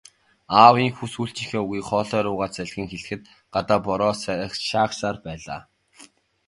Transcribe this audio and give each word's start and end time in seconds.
Аав 0.61 0.75
ийнхүү 0.83 1.07
сүүлчийнхээ 1.13 1.61
үгийг 1.63 1.85
хоолой 1.89 2.21
руугаа 2.25 2.49
залгин 2.55 2.87
хэлэхэд 2.91 3.23
гадаа 3.53 3.79
бороо 3.85 4.13
шаагьсаар 4.69 5.17
байлаа. 5.25 5.61